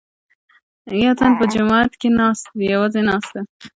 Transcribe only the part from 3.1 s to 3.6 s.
دی.